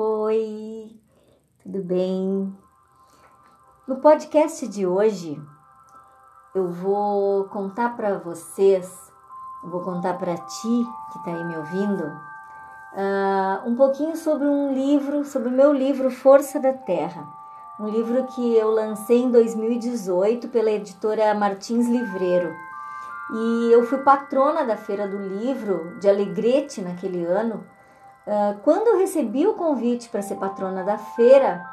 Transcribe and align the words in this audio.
Oi, 0.00 0.92
tudo 1.60 1.82
bem? 1.82 2.56
No 3.84 3.96
podcast 3.96 4.68
de 4.68 4.86
hoje 4.86 5.42
eu 6.54 6.68
vou 6.68 7.46
contar 7.48 7.96
para 7.96 8.16
vocês, 8.16 8.88
vou 9.64 9.80
contar 9.80 10.16
para 10.16 10.36
ti 10.36 10.86
que 11.10 11.18
está 11.18 11.32
aí 11.32 11.44
me 11.44 11.56
ouvindo, 11.56 12.04
uh, 12.04 13.68
um 13.68 13.74
pouquinho 13.74 14.16
sobre 14.16 14.46
um 14.46 14.72
livro, 14.72 15.24
sobre 15.24 15.48
o 15.48 15.50
meu 15.50 15.72
livro 15.72 16.12
Força 16.12 16.60
da 16.60 16.72
Terra, 16.72 17.26
um 17.80 17.88
livro 17.88 18.24
que 18.26 18.54
eu 18.54 18.70
lancei 18.70 19.22
em 19.22 19.32
2018 19.32 20.46
pela 20.46 20.70
editora 20.70 21.34
Martins 21.34 21.88
Livreiro. 21.88 22.54
E 23.32 23.72
eu 23.72 23.82
fui 23.82 23.98
patrona 23.98 24.64
da 24.64 24.76
Feira 24.76 25.08
do 25.08 25.18
Livro 25.18 25.98
de 25.98 26.08
Alegrete 26.08 26.82
naquele 26.82 27.24
ano 27.24 27.66
quando 28.62 28.88
eu 28.88 28.98
recebi 28.98 29.46
o 29.46 29.54
convite 29.54 30.08
para 30.08 30.22
ser 30.22 30.36
patrona 30.36 30.84
da 30.84 30.98
feira, 30.98 31.64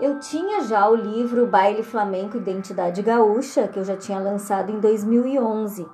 eu 0.00 0.18
tinha 0.18 0.62
já 0.62 0.88
o 0.88 0.94
livro 0.94 1.46
Baile 1.46 1.82
Flamenco 1.82 2.36
Identidade 2.36 3.02
Gaúcha, 3.02 3.68
que 3.68 3.78
eu 3.78 3.84
já 3.84 3.96
tinha 3.96 4.18
lançado 4.18 4.70
em 4.72 4.80
2011. 4.80 5.86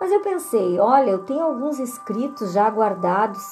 Mas 0.00 0.12
eu 0.12 0.20
pensei, 0.20 0.78
olha, 0.78 1.10
eu 1.10 1.24
tenho 1.24 1.42
alguns 1.42 1.78
escritos 1.78 2.52
já 2.52 2.68
guardados, 2.68 3.42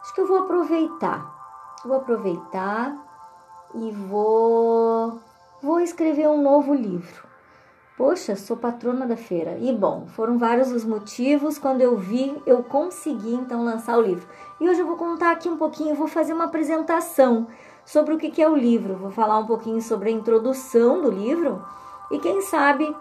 acho 0.00 0.14
que 0.14 0.20
eu 0.20 0.26
vou 0.26 0.38
aproveitar. 0.38 1.36
Vou 1.84 1.96
aproveitar 1.96 2.96
e 3.74 3.90
vou 3.92 5.20
vou 5.62 5.80
escrever 5.80 6.28
um 6.28 6.42
novo 6.42 6.74
livro. 6.74 7.27
Poxa, 7.98 8.36
sou 8.36 8.56
patrona 8.56 9.08
da 9.08 9.16
feira. 9.16 9.58
E 9.58 9.72
bom, 9.72 10.06
foram 10.06 10.38
vários 10.38 10.70
os 10.70 10.84
motivos. 10.84 11.58
Quando 11.58 11.80
eu 11.80 11.96
vi, 11.96 12.40
eu 12.46 12.62
consegui 12.62 13.34
então 13.34 13.64
lançar 13.64 13.98
o 13.98 14.00
livro. 14.00 14.24
E 14.60 14.68
hoje 14.68 14.78
eu 14.78 14.86
vou 14.86 14.96
contar 14.96 15.32
aqui 15.32 15.48
um 15.48 15.56
pouquinho, 15.56 15.96
vou 15.96 16.06
fazer 16.06 16.32
uma 16.32 16.44
apresentação 16.44 17.48
sobre 17.84 18.14
o 18.14 18.16
que 18.16 18.40
é 18.40 18.48
o 18.48 18.54
livro. 18.54 18.94
Vou 18.94 19.10
falar 19.10 19.36
um 19.38 19.46
pouquinho 19.46 19.82
sobre 19.82 20.10
a 20.10 20.12
introdução 20.12 21.02
do 21.02 21.10
livro 21.10 21.60
e 22.12 22.20
quem 22.20 22.40
sabe 22.40 22.96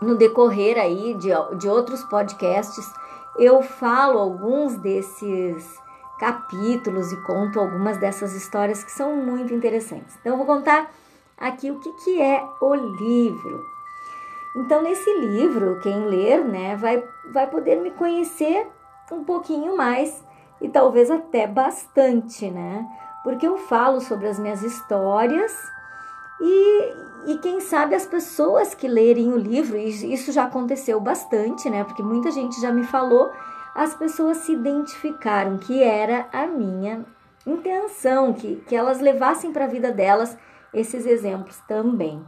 no 0.00 0.14
decorrer 0.14 0.78
aí 0.78 1.14
de, 1.14 1.30
de 1.58 1.68
outros 1.68 2.04
podcasts 2.04 2.88
eu 3.36 3.62
falo 3.62 4.20
alguns 4.20 4.76
desses 4.76 5.82
capítulos 6.20 7.10
e 7.10 7.16
conto 7.22 7.58
algumas 7.58 7.98
dessas 7.98 8.32
histórias 8.32 8.84
que 8.84 8.92
são 8.92 9.16
muito 9.16 9.52
interessantes. 9.52 10.16
Então 10.20 10.34
eu 10.34 10.36
vou 10.38 10.46
contar 10.46 10.88
aqui 11.36 11.70
o 11.70 11.78
que, 11.78 11.92
que 11.92 12.20
é 12.20 12.44
o 12.60 12.74
livro. 12.74 13.64
Então, 14.56 14.82
nesse 14.82 15.12
livro, 15.18 15.78
quem 15.82 16.06
ler, 16.06 16.44
né, 16.44 16.76
vai, 16.76 17.04
vai 17.30 17.46
poder 17.46 17.76
me 17.76 17.90
conhecer 17.90 18.66
um 19.12 19.22
pouquinho 19.22 19.76
mais 19.76 20.24
e 20.60 20.68
talvez 20.68 21.10
até 21.10 21.46
bastante, 21.46 22.50
né? 22.50 22.86
Porque 23.22 23.46
eu 23.46 23.58
falo 23.58 24.00
sobre 24.00 24.28
as 24.28 24.38
minhas 24.38 24.62
histórias 24.62 25.52
e, 26.40 26.94
e 27.26 27.38
quem 27.38 27.60
sabe 27.60 27.94
as 27.94 28.06
pessoas 28.06 28.74
que 28.74 28.88
lerem 28.88 29.32
o 29.32 29.36
livro, 29.36 29.76
e 29.76 30.12
isso 30.12 30.32
já 30.32 30.44
aconteceu 30.44 31.00
bastante, 31.00 31.68
né? 31.68 31.84
Porque 31.84 32.02
muita 32.02 32.30
gente 32.30 32.60
já 32.60 32.72
me 32.72 32.84
falou, 32.84 33.30
as 33.74 33.94
pessoas 33.94 34.38
se 34.38 34.52
identificaram 34.52 35.58
que 35.58 35.82
era 35.82 36.28
a 36.32 36.46
minha 36.46 37.04
intenção, 37.46 38.32
que, 38.32 38.56
que 38.66 38.74
elas 38.74 39.00
levassem 39.00 39.52
para 39.52 39.64
a 39.64 39.68
vida 39.68 39.92
delas 39.92 40.36
esses 40.72 41.06
exemplos 41.06 41.58
também. 41.68 42.24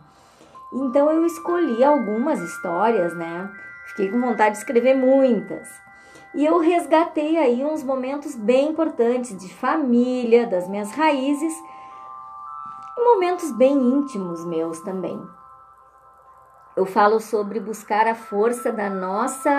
Então 0.72 1.10
eu 1.10 1.24
escolhi 1.24 1.82
algumas 1.82 2.40
histórias, 2.40 3.14
né? 3.16 3.50
Fiquei 3.88 4.10
com 4.10 4.20
vontade 4.20 4.52
de 4.52 4.58
escrever 4.58 4.94
muitas. 4.94 5.68
E 6.34 6.44
eu 6.44 6.58
resgatei 6.58 7.38
aí 7.38 7.64
uns 7.64 7.82
momentos 7.82 8.34
bem 8.34 8.70
importantes 8.70 9.36
de 9.36 9.52
família, 9.54 10.46
das 10.46 10.68
minhas 10.68 10.90
raízes, 10.92 11.54
e 12.96 13.02
momentos 13.02 13.50
bem 13.52 13.74
íntimos 13.74 14.44
meus 14.44 14.80
também. 14.80 15.20
Eu 16.76 16.84
falo 16.84 17.18
sobre 17.18 17.58
buscar 17.58 18.06
a 18.06 18.14
força 18.14 18.70
da 18.70 18.88
nossa, 18.88 19.50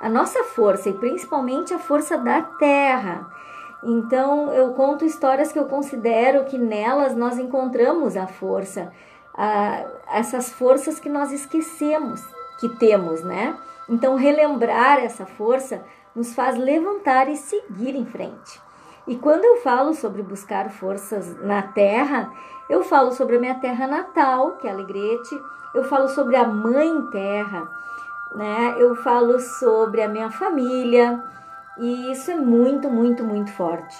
a 0.00 0.08
nossa 0.08 0.42
força 0.42 0.88
e 0.88 0.94
principalmente 0.94 1.72
a 1.72 1.78
força 1.78 2.18
da 2.18 2.42
terra 2.42 3.30
então 3.82 4.52
eu 4.52 4.72
conto 4.72 5.04
histórias 5.04 5.52
que 5.52 5.58
eu 5.58 5.66
considero 5.66 6.44
que 6.44 6.58
nelas 6.58 7.14
nós 7.14 7.38
encontramos 7.38 8.16
a 8.16 8.26
força, 8.26 8.92
a, 9.34 9.84
essas 10.12 10.50
forças 10.50 10.98
que 10.98 11.08
nós 11.08 11.32
esquecemos 11.32 12.22
que 12.58 12.68
temos, 12.68 13.22
né? 13.22 13.56
Então 13.88 14.16
relembrar 14.16 14.98
essa 14.98 15.26
força 15.26 15.82
nos 16.14 16.34
faz 16.34 16.56
levantar 16.56 17.28
e 17.28 17.36
seguir 17.36 17.94
em 17.94 18.06
frente. 18.06 18.60
E 19.06 19.16
quando 19.16 19.44
eu 19.44 19.58
falo 19.58 19.94
sobre 19.94 20.22
buscar 20.22 20.70
forças 20.70 21.36
na 21.44 21.62
terra, 21.62 22.32
eu 22.68 22.82
falo 22.82 23.12
sobre 23.12 23.36
a 23.36 23.40
minha 23.40 23.54
terra 23.54 23.86
natal, 23.86 24.52
que 24.52 24.66
é 24.66 24.70
Alegrete, 24.70 25.40
eu 25.74 25.84
falo 25.84 26.08
sobre 26.08 26.34
a 26.34 26.44
mãe 26.44 26.90
terra, 27.12 27.68
né? 28.34 28.74
Eu 28.78 28.96
falo 28.96 29.38
sobre 29.38 30.02
a 30.02 30.08
minha 30.08 30.30
família, 30.30 31.22
e 31.78 32.10
isso 32.10 32.30
é 32.30 32.36
muito, 32.36 32.88
muito, 32.90 33.24
muito 33.24 33.50
forte. 33.52 33.96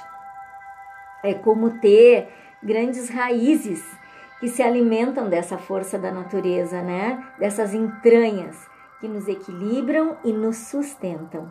É 1.22 1.34
como 1.34 1.78
ter 1.80 2.28
grandes 2.62 3.08
raízes 3.08 3.84
que 4.40 4.48
se 4.48 4.62
alimentam 4.62 5.28
dessa 5.28 5.58
força 5.58 5.98
da 5.98 6.10
natureza, 6.10 6.82
né? 6.82 7.24
Dessas 7.38 7.74
entranhas 7.74 8.56
que 9.00 9.08
nos 9.08 9.28
equilibram 9.28 10.16
e 10.24 10.32
nos 10.32 10.56
sustentam. 10.56 11.50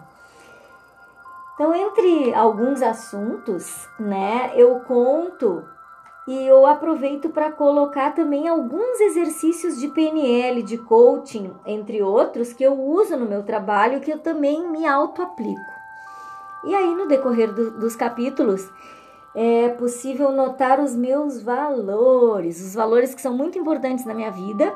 Então, 1.55 1.73
entre 1.73 2.33
alguns 2.33 2.81
assuntos, 2.81 3.87
né, 3.97 4.51
eu 4.55 4.81
conto 4.81 5.63
e 6.27 6.45
eu 6.45 6.65
aproveito 6.65 7.29
para 7.29 7.51
colocar 7.51 8.13
também 8.13 8.47
alguns 8.47 8.99
exercícios 8.99 9.79
de 9.79 9.87
PNL, 9.87 10.63
de 10.63 10.77
coaching, 10.77 11.53
entre 11.65 12.01
outros, 12.01 12.51
que 12.51 12.63
eu 12.63 12.73
uso 12.73 13.15
no 13.15 13.25
meu 13.25 13.43
trabalho, 13.43 14.01
que 14.01 14.11
eu 14.11 14.19
também 14.19 14.67
me 14.69 14.85
auto-aplico. 14.85 15.74
E 16.65 16.73
aí, 16.73 16.95
no 16.95 17.07
decorrer 17.07 17.53
do, 17.53 17.71
dos 17.71 17.95
capítulos, 17.95 18.69
é 19.35 19.69
possível 19.69 20.31
notar 20.31 20.79
os 20.79 20.95
meus 20.95 21.41
valores, 21.41 22.65
os 22.65 22.73
valores 22.73 23.13
que 23.13 23.21
são 23.21 23.35
muito 23.35 23.59
importantes 23.59 24.05
na 24.05 24.13
minha 24.13 24.31
vida 24.31 24.73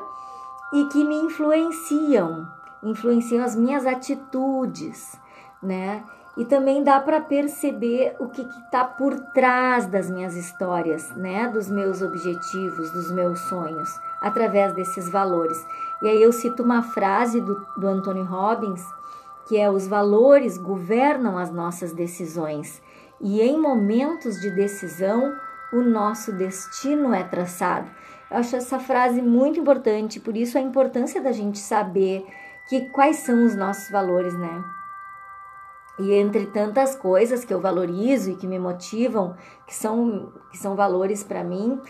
e 0.72 0.84
que 0.86 1.02
me 1.02 1.16
influenciam, 1.16 2.46
influenciam 2.82 3.42
as 3.42 3.56
minhas 3.56 3.86
atitudes, 3.86 5.18
né? 5.62 6.04
E 6.36 6.44
também 6.44 6.84
dá 6.84 7.00
para 7.00 7.20
perceber 7.20 8.14
o 8.20 8.28
que 8.28 8.42
está 8.42 8.84
por 8.84 9.18
trás 9.32 9.86
das 9.86 10.08
minhas 10.08 10.36
histórias, 10.36 11.10
né? 11.16 11.48
Dos 11.48 11.68
meus 11.68 12.02
objetivos, 12.02 12.90
dos 12.92 13.10
meus 13.10 13.40
sonhos, 13.40 13.90
através 14.20 14.72
desses 14.74 15.10
valores. 15.10 15.58
E 16.02 16.08
aí 16.08 16.22
eu 16.22 16.32
cito 16.32 16.62
uma 16.62 16.82
frase 16.82 17.40
do, 17.40 17.66
do 17.76 17.86
Anthony 17.88 18.22
Robbins 18.22 18.84
que 19.50 19.58
é 19.58 19.68
os 19.68 19.88
valores 19.88 20.56
governam 20.56 21.36
as 21.36 21.50
nossas 21.50 21.92
decisões 21.92 22.80
e 23.20 23.40
em 23.40 23.60
momentos 23.60 24.40
de 24.40 24.48
decisão 24.48 25.34
o 25.72 25.80
nosso 25.82 26.30
destino 26.30 27.12
é 27.12 27.24
traçado. 27.24 27.90
Eu 28.30 28.36
acho 28.36 28.54
essa 28.54 28.78
frase 28.78 29.20
muito 29.20 29.58
importante, 29.58 30.20
por 30.20 30.36
isso 30.36 30.56
a 30.56 30.60
importância 30.60 31.20
da 31.20 31.32
gente 31.32 31.58
saber 31.58 32.24
que 32.68 32.90
quais 32.90 33.16
são 33.16 33.44
os 33.44 33.56
nossos 33.56 33.90
valores, 33.90 34.38
né? 34.38 34.64
E 35.98 36.12
entre 36.12 36.46
tantas 36.46 36.94
coisas 36.94 37.44
que 37.44 37.52
eu 37.52 37.60
valorizo 37.60 38.30
e 38.30 38.36
que 38.36 38.46
me 38.46 38.58
motivam, 38.58 39.34
que 39.66 39.74
são, 39.74 40.32
que 40.52 40.58
são 40.58 40.76
valores 40.76 41.24
para 41.24 41.42
mim, 41.42 41.80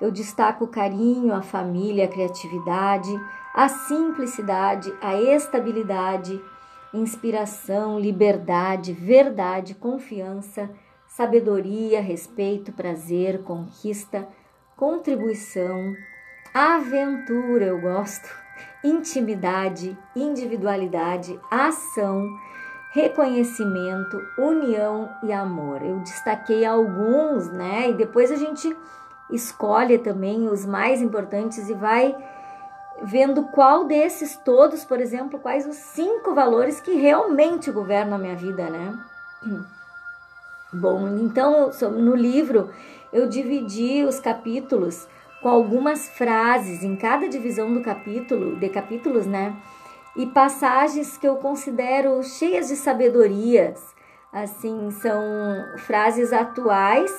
eu 0.00 0.10
destaco 0.10 0.64
o 0.64 0.68
carinho, 0.68 1.32
a 1.32 1.40
família, 1.40 2.06
a 2.06 2.08
criatividade, 2.08 3.16
a 3.54 3.68
simplicidade, 3.68 4.92
a 5.00 5.14
estabilidade, 5.14 6.42
inspiração, 6.96 7.98
liberdade, 7.98 8.92
verdade, 8.92 9.74
confiança, 9.74 10.70
sabedoria, 11.06 12.00
respeito, 12.00 12.72
prazer, 12.72 13.42
conquista, 13.42 14.26
contribuição, 14.76 15.94
aventura, 16.52 17.66
eu 17.66 17.80
gosto, 17.80 18.28
intimidade, 18.84 19.96
individualidade, 20.14 21.38
ação, 21.50 22.28
reconhecimento, 22.92 24.18
união 24.38 25.10
e 25.22 25.32
amor. 25.32 25.82
Eu 25.82 26.00
destaquei 26.00 26.64
alguns, 26.64 27.50
né? 27.50 27.90
E 27.90 27.94
depois 27.94 28.30
a 28.30 28.36
gente 28.36 28.74
escolhe 29.30 29.98
também 29.98 30.48
os 30.48 30.64
mais 30.64 31.02
importantes 31.02 31.68
e 31.68 31.74
vai 31.74 32.14
vendo 33.02 33.44
qual 33.44 33.84
desses 33.84 34.36
todos, 34.36 34.84
por 34.84 35.00
exemplo, 35.00 35.38
quais 35.38 35.66
os 35.66 35.76
cinco 35.76 36.34
valores 36.34 36.80
que 36.80 36.94
realmente 36.94 37.70
governam 37.70 38.16
a 38.16 38.18
minha 38.18 38.36
vida, 38.36 38.68
né? 38.68 38.98
Bom, 40.72 41.08
então 41.18 41.70
no 41.92 42.14
livro 42.14 42.70
eu 43.12 43.28
dividi 43.28 44.04
os 44.04 44.18
capítulos 44.18 45.06
com 45.40 45.48
algumas 45.48 46.08
frases 46.08 46.82
em 46.82 46.96
cada 46.96 47.28
divisão 47.28 47.72
do 47.72 47.80
capítulo, 47.80 48.56
de 48.56 48.68
capítulos, 48.68 49.26
né? 49.26 49.56
E 50.16 50.26
passagens 50.26 51.16
que 51.16 51.28
eu 51.28 51.36
considero 51.36 52.22
cheias 52.22 52.68
de 52.68 52.76
sabedorias, 52.76 53.94
Assim, 54.36 54.90
são 54.90 55.22
frases 55.78 56.30
atuais, 56.30 57.10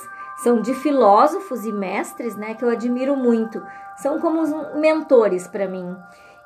são 0.44 0.62
de 0.62 0.76
filósofos 0.76 1.66
e 1.66 1.72
mestres, 1.72 2.36
né, 2.36 2.54
que 2.54 2.64
eu 2.64 2.70
admiro 2.70 3.16
muito. 3.16 3.60
São 3.98 4.20
como 4.20 4.44
mentores 4.76 5.48
para 5.48 5.68
mim 5.68 5.96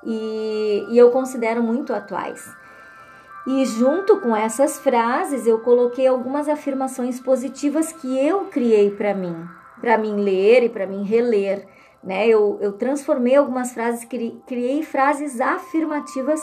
e, 0.04 0.86
e 0.90 0.98
eu 0.98 1.12
considero 1.12 1.62
muito 1.62 1.94
atuais. 1.94 2.50
E 3.46 3.66
junto 3.66 4.20
com 4.20 4.36
essas 4.36 4.80
frases, 4.80 5.48
eu 5.48 5.60
coloquei 5.60 6.08
algumas 6.08 6.48
afirmações 6.48 7.20
positivas 7.20 7.92
que 7.92 8.18
eu 8.20 8.46
criei 8.46 8.92
para 8.92 9.16
mim, 9.16 9.36
para 9.80 9.98
mim 9.98 10.16
ler 10.16 10.64
e 10.64 10.70
para 10.70 10.86
mim 10.86 11.04
reler. 11.04 11.68
Né? 12.04 12.28
Eu, 12.28 12.60
eu 12.62 12.74
transformei 12.74 13.36
algumas 13.36 13.74
frases, 13.74 14.06
criei 14.46 14.84
frases 14.84 15.42
afirmativas 15.42 16.40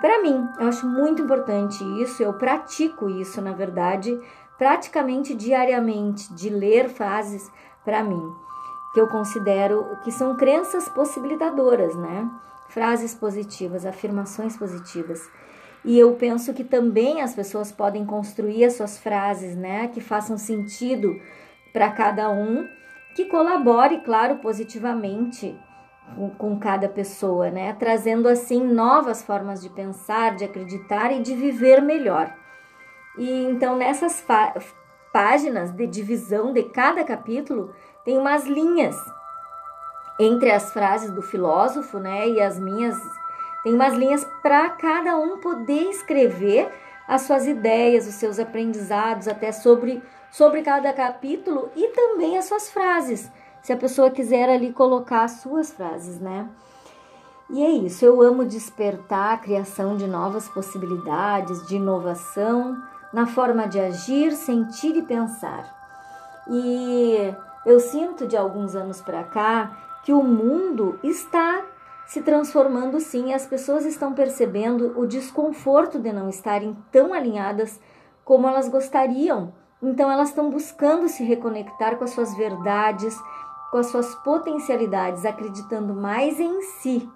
para 0.00 0.22
mim. 0.22 0.44
Eu 0.58 0.66
acho 0.66 0.88
muito 0.88 1.22
importante 1.22 1.84
isso, 2.02 2.22
eu 2.22 2.32
pratico 2.32 3.08
isso, 3.08 3.40
na 3.40 3.52
verdade, 3.52 4.18
praticamente 4.58 5.34
diariamente, 5.34 6.32
de 6.34 6.50
ler 6.50 6.88
frases 6.88 7.48
para 7.84 8.02
mim, 8.02 8.22
que 8.92 9.00
eu 9.00 9.06
considero 9.08 9.98
que 10.02 10.10
são 10.10 10.36
crenças 10.36 10.88
possibilitadoras, 10.88 11.94
né? 11.96 12.28
Frases 12.68 13.14
positivas, 13.14 13.86
afirmações 13.86 14.56
positivas. 14.56 15.28
E 15.84 15.98
eu 15.98 16.14
penso 16.14 16.52
que 16.52 16.62
também 16.62 17.22
as 17.22 17.34
pessoas 17.34 17.72
podem 17.72 18.04
construir 18.04 18.64
as 18.64 18.74
suas 18.74 18.98
frases, 18.98 19.56
né, 19.56 19.88
que 19.88 20.00
façam 20.00 20.36
sentido 20.36 21.18
para 21.72 21.90
cada 21.90 22.30
um, 22.30 22.68
que 23.14 23.24
colabore, 23.24 24.02
claro, 24.02 24.36
positivamente 24.36 25.58
com, 26.14 26.30
com, 26.30 26.58
cada 26.58 26.88
pessoa, 26.88 27.50
né, 27.50 27.74
trazendo 27.78 28.28
assim 28.28 28.62
novas 28.62 29.22
formas 29.22 29.62
de 29.62 29.70
pensar, 29.70 30.36
de 30.36 30.44
acreditar 30.44 31.12
e 31.12 31.22
de 31.22 31.34
viver 31.34 31.80
melhor. 31.80 32.34
E 33.16 33.44
então 33.44 33.76
nessas 33.76 34.24
páginas 35.12 35.72
de 35.72 35.86
divisão 35.86 36.52
de 36.52 36.64
cada 36.64 37.04
capítulo 37.04 37.72
tem 38.04 38.18
umas 38.18 38.46
linhas 38.46 38.96
entre 40.18 40.50
as 40.50 40.72
frases 40.72 41.10
do 41.10 41.22
filósofo, 41.22 41.98
né, 41.98 42.28
e 42.28 42.40
as 42.40 42.58
minhas 42.58 42.98
tem 43.62 43.74
umas 43.74 43.94
linhas 43.94 44.26
para 44.42 44.70
cada 44.70 45.16
um 45.16 45.38
poder 45.38 45.90
escrever 45.90 46.70
as 47.06 47.22
suas 47.22 47.46
ideias, 47.46 48.06
os 48.06 48.14
seus 48.14 48.38
aprendizados, 48.38 49.28
até 49.28 49.52
sobre, 49.52 50.02
sobre 50.30 50.62
cada 50.62 50.92
capítulo 50.92 51.70
e 51.76 51.88
também 51.88 52.38
as 52.38 52.46
suas 52.46 52.70
frases, 52.70 53.30
se 53.62 53.72
a 53.72 53.76
pessoa 53.76 54.10
quiser 54.10 54.48
ali 54.48 54.72
colocar 54.72 55.24
as 55.24 55.32
suas 55.32 55.72
frases, 55.72 56.18
né? 56.18 56.48
E 57.50 57.62
é 57.62 57.70
isso, 57.70 58.04
eu 58.04 58.22
amo 58.22 58.44
despertar 58.44 59.34
a 59.34 59.38
criação 59.38 59.96
de 59.96 60.06
novas 60.06 60.48
possibilidades, 60.48 61.66
de 61.66 61.76
inovação 61.76 62.80
na 63.12 63.26
forma 63.26 63.66
de 63.66 63.80
agir, 63.80 64.32
sentir 64.32 64.96
e 64.96 65.02
pensar. 65.02 65.76
E 66.48 67.34
eu 67.64 67.78
sinto 67.78 68.26
de 68.26 68.36
alguns 68.36 68.74
anos 68.74 69.00
para 69.00 69.24
cá 69.24 70.00
que 70.02 70.12
o 70.12 70.22
mundo 70.22 70.98
está 71.02 71.64
se 72.06 72.22
transformando 72.22 72.98
sim, 72.98 73.32
as 73.32 73.46
pessoas 73.46 73.84
estão 73.84 74.12
percebendo 74.12 74.98
o 74.98 75.06
desconforto 75.06 75.98
de 75.98 76.12
não 76.12 76.28
estarem 76.28 76.76
tão 76.90 77.14
alinhadas 77.14 77.80
como 78.24 78.48
elas 78.48 78.68
gostariam. 78.68 79.52
Então 79.80 80.10
elas 80.10 80.30
estão 80.30 80.50
buscando 80.50 81.08
se 81.08 81.22
reconectar 81.22 81.96
com 81.96 82.04
as 82.04 82.10
suas 82.10 82.34
verdades, 82.36 83.16
com 83.70 83.78
as 83.78 83.86
suas 83.86 84.12
potencialidades, 84.16 85.24
acreditando 85.24 85.94
mais 85.94 86.40
em 86.40 86.60
si. 86.62 87.08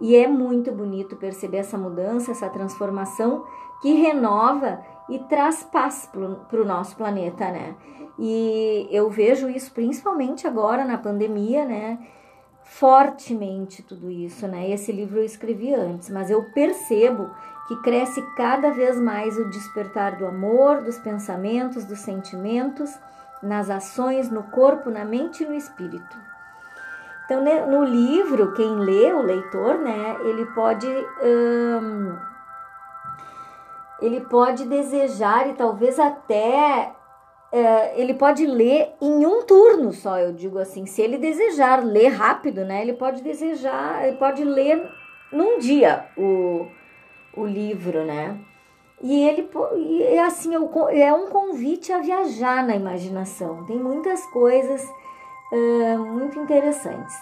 E 0.00 0.16
é 0.16 0.26
muito 0.26 0.72
bonito 0.72 1.14
perceber 1.14 1.58
essa 1.58 1.78
mudança, 1.78 2.32
essa 2.32 2.50
transformação 2.50 3.44
que 3.80 3.92
renova 3.94 4.80
e 5.14 5.18
traz 5.20 5.62
paz 5.62 6.08
para 6.12 6.60
o 6.60 6.64
nosso 6.64 6.96
planeta, 6.96 7.50
né? 7.50 7.74
E 8.18 8.88
eu 8.90 9.08
vejo 9.10 9.48
isso 9.48 9.72
principalmente 9.72 10.46
agora 10.46 10.84
na 10.84 10.98
pandemia, 10.98 11.64
né? 11.64 11.98
fortemente 12.64 13.82
tudo 13.82 14.10
isso, 14.10 14.46
né? 14.46 14.70
Esse 14.70 14.92
livro 14.92 15.18
eu 15.18 15.24
escrevi 15.24 15.74
antes, 15.74 16.08
mas 16.08 16.30
eu 16.30 16.42
percebo 16.52 17.30
que 17.68 17.76
cresce 17.82 18.22
cada 18.36 18.70
vez 18.70 18.98
mais 18.98 19.36
o 19.38 19.48
despertar 19.50 20.16
do 20.16 20.26
amor, 20.26 20.82
dos 20.82 20.98
pensamentos, 20.98 21.84
dos 21.84 22.00
sentimentos, 22.00 22.90
nas 23.42 23.70
ações, 23.70 24.30
no 24.30 24.44
corpo, 24.44 24.90
na 24.90 25.04
mente 25.04 25.42
e 25.42 25.46
no 25.46 25.54
espírito. 25.54 26.16
Então, 27.24 27.42
né, 27.42 27.64
no 27.66 27.84
livro, 27.84 28.52
quem 28.52 28.76
lê, 28.76 29.12
o 29.12 29.22
leitor, 29.22 29.78
né, 29.78 30.16
ele 30.24 30.44
pode 30.46 30.86
hum, 30.86 32.16
ele 34.02 34.20
pode 34.20 34.66
desejar 34.66 35.48
e 35.48 35.54
talvez 35.54 35.98
até 35.98 36.92
é, 37.52 38.00
ele 38.00 38.14
pode 38.14 38.46
ler 38.46 38.94
em 39.00 39.26
um 39.26 39.42
turno 39.42 39.92
só, 39.92 40.18
eu 40.18 40.32
digo 40.32 40.58
assim. 40.58 40.86
Se 40.86 41.00
ele 41.02 41.18
desejar 41.18 41.84
ler 41.84 42.08
rápido, 42.08 42.64
né? 42.64 42.82
Ele 42.82 42.94
pode 42.94 43.22
desejar, 43.22 44.06
ele 44.06 44.16
pode 44.16 44.42
ler 44.44 44.90
num 45.30 45.58
dia 45.58 46.06
o, 46.16 46.66
o 47.36 47.46
livro, 47.46 48.04
né? 48.04 48.38
E 49.00 49.28
ele 49.28 49.48
e 49.76 50.02
é 50.02 50.24
assim 50.24 50.54
é 50.54 51.12
um 51.12 51.28
convite 51.28 51.92
a 51.92 51.98
viajar 51.98 52.64
na 52.64 52.76
imaginação. 52.76 53.64
Tem 53.64 53.76
muitas 53.76 54.24
coisas 54.26 54.86
muito 55.98 56.38
interessantes. 56.38 57.14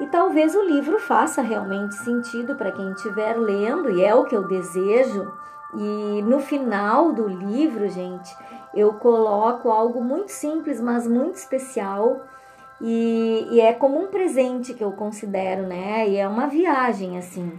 E 0.00 0.06
talvez 0.06 0.54
o 0.54 0.62
livro 0.62 0.98
faça 0.98 1.42
realmente 1.42 1.94
sentido 1.96 2.56
para 2.56 2.72
quem 2.72 2.90
estiver 2.92 3.36
lendo, 3.36 3.90
e 3.90 4.04
é 4.04 4.14
o 4.14 4.24
que 4.24 4.34
eu 4.34 4.46
desejo. 4.48 5.32
E 5.74 6.22
no 6.22 6.40
final 6.40 7.12
do 7.12 7.26
livro, 7.26 7.88
gente, 7.88 8.34
eu 8.74 8.94
coloco 8.94 9.70
algo 9.70 10.02
muito 10.02 10.30
simples, 10.30 10.80
mas 10.80 11.06
muito 11.06 11.36
especial. 11.36 12.20
E, 12.80 13.48
e, 13.50 13.60
é 13.60 13.72
como 13.72 14.02
um 14.02 14.08
presente 14.08 14.74
que 14.74 14.82
eu 14.82 14.92
considero, 14.92 15.62
né? 15.62 16.08
E 16.08 16.16
é 16.16 16.26
uma 16.26 16.46
viagem, 16.46 17.16
assim. 17.16 17.52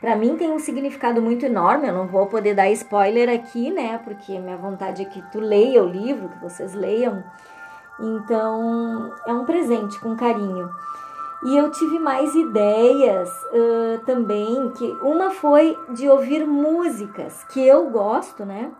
Para 0.00 0.16
mim 0.16 0.36
tem 0.36 0.50
um 0.50 0.58
significado 0.58 1.20
muito 1.20 1.44
enorme. 1.44 1.88
Eu 1.88 1.94
não 1.94 2.06
vou 2.06 2.26
poder 2.26 2.54
dar 2.54 2.70
spoiler 2.70 3.28
aqui, 3.28 3.70
né? 3.70 3.98
Porque 4.04 4.38
minha 4.38 4.56
vontade 4.56 5.02
é 5.02 5.04
que 5.04 5.20
tu 5.30 5.40
leia 5.40 5.82
o 5.82 5.88
livro, 5.88 6.28
que 6.28 6.38
vocês 6.38 6.72
leiam. 6.72 7.22
Então 7.98 9.12
é 9.26 9.32
um 9.32 9.44
presente 9.44 10.00
com 10.00 10.16
carinho. 10.16 10.70
E 11.42 11.56
eu 11.56 11.70
tive 11.70 11.98
mais 11.98 12.34
ideias 12.34 13.30
uh, 13.30 14.04
também, 14.04 14.70
que 14.72 14.86
uma 15.02 15.30
foi 15.30 15.78
de 15.94 16.08
ouvir 16.08 16.46
músicas 16.46 17.44
que 17.44 17.66
eu 17.66 17.88
gosto, 17.90 18.44
né? 18.44 18.70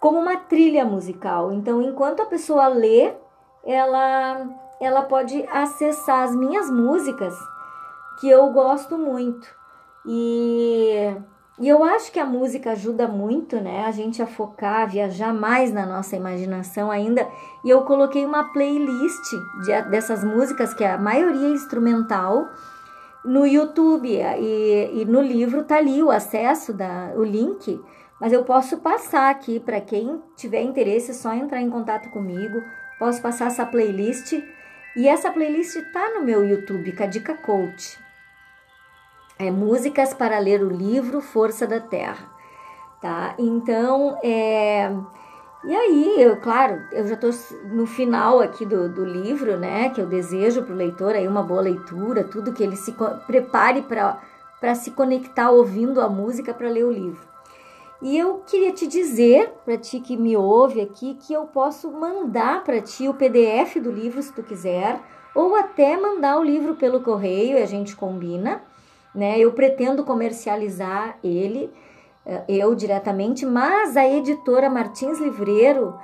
como 0.00 0.18
uma 0.18 0.36
trilha 0.38 0.84
musical. 0.84 1.52
Então, 1.52 1.82
enquanto 1.82 2.22
a 2.22 2.26
pessoa 2.26 2.66
lê, 2.66 3.14
ela 3.62 4.48
ela 4.80 5.02
pode 5.02 5.46
acessar 5.52 6.22
as 6.22 6.34
minhas 6.34 6.70
músicas 6.70 7.34
que 8.18 8.30
eu 8.30 8.50
gosto 8.50 8.96
muito. 8.96 9.46
E, 10.06 11.14
e 11.60 11.68
eu 11.68 11.84
acho 11.84 12.10
que 12.10 12.18
a 12.18 12.24
música 12.24 12.72
ajuda 12.72 13.06
muito, 13.06 13.60
né? 13.60 13.84
A 13.84 13.90
gente 13.90 14.22
a 14.22 14.26
focar, 14.26 14.82
a 14.82 14.86
viajar 14.86 15.32
mais 15.32 15.72
na 15.72 15.84
nossa 15.84 16.16
imaginação 16.16 16.90
ainda. 16.90 17.28
E 17.62 17.70
eu 17.70 17.82
coloquei 17.82 18.24
uma 18.24 18.44
playlist 18.52 19.30
de, 19.64 19.82
dessas 19.90 20.24
músicas, 20.24 20.72
que 20.72 20.84
a 20.84 20.96
maioria 20.96 21.48
é 21.48 21.50
instrumental, 21.50 22.48
no 23.24 23.46
YouTube. 23.46 24.08
E, 24.10 25.02
e 25.02 25.04
no 25.04 25.20
livro 25.20 25.62
tá 25.62 25.76
ali 25.76 26.02
o 26.02 26.10
acesso, 26.10 26.72
da, 26.72 27.12
o 27.14 27.22
link 27.22 27.78
mas 28.20 28.34
eu 28.34 28.44
posso 28.44 28.76
passar 28.76 29.30
aqui 29.30 29.58
para 29.58 29.80
quem 29.80 30.22
tiver 30.36 30.60
interesse, 30.60 31.12
é 31.12 31.14
só 31.14 31.32
entrar 31.32 31.62
em 31.62 31.70
contato 31.70 32.10
comigo. 32.10 32.62
Posso 32.98 33.22
passar 33.22 33.46
essa 33.46 33.64
playlist 33.64 34.34
e 34.94 35.08
essa 35.08 35.32
playlist 35.32 35.74
tá 35.90 36.10
no 36.10 36.22
meu 36.22 36.44
YouTube, 36.44 36.92
Cadica 36.92 37.34
Coach. 37.34 37.98
É 39.40 39.50
músicas 39.50 40.12
para 40.12 40.38
ler 40.38 40.62
o 40.62 40.68
livro 40.68 41.20
Força 41.20 41.66
da 41.66 41.80
Terra, 41.80 42.30
tá? 43.00 43.34
Então, 43.38 44.18
é 44.22 44.90
e 45.62 45.76
aí, 45.76 46.22
eu, 46.22 46.38
claro, 46.38 46.80
eu 46.90 47.06
já 47.06 47.14
estou 47.14 47.30
no 47.64 47.86
final 47.86 48.40
aqui 48.40 48.64
do, 48.64 48.88
do 48.88 49.04
livro, 49.04 49.58
né? 49.58 49.90
Que 49.90 50.00
eu 50.00 50.06
desejo 50.06 50.62
para 50.62 50.72
o 50.72 50.76
leitor 50.76 51.14
aí 51.14 51.28
uma 51.28 51.42
boa 51.42 51.60
leitura, 51.60 52.24
tudo 52.24 52.52
que 52.52 52.62
ele 52.62 52.76
se 52.76 52.94
prepare 53.26 53.82
para 53.82 54.74
se 54.74 54.90
conectar 54.92 55.50
ouvindo 55.50 56.00
a 56.00 56.08
música 56.08 56.54
para 56.54 56.70
ler 56.70 56.84
o 56.84 56.90
livro. 56.90 57.28
E 58.00 58.16
eu 58.16 58.42
queria 58.46 58.72
te 58.72 58.86
dizer, 58.86 59.52
para 59.62 59.76
ti 59.76 60.00
que 60.00 60.16
me 60.16 60.34
ouve 60.34 60.80
aqui, 60.80 61.18
que 61.20 61.34
eu 61.34 61.44
posso 61.44 61.90
mandar 61.90 62.64
para 62.64 62.80
ti 62.80 63.06
o 63.06 63.12
PDF 63.12 63.76
do 63.82 63.92
livro 63.92 64.22
se 64.22 64.32
tu 64.32 64.42
quiser, 64.42 64.98
ou 65.34 65.54
até 65.54 65.94
mandar 65.98 66.38
o 66.38 66.42
livro 66.42 66.74
pelo 66.74 67.02
correio 67.02 67.58
e 67.58 67.62
a 67.62 67.66
gente 67.66 67.94
combina, 67.94 68.62
né? 69.14 69.38
Eu 69.38 69.52
pretendo 69.52 70.04
comercializar 70.04 71.18
ele, 71.22 71.72
eh, 72.24 72.44
eu 72.48 72.74
diretamente, 72.74 73.44
mas 73.44 73.96
a 73.96 74.06
editora 74.06 74.70
Martins 74.70 75.18
Livreiro, 75.18 75.98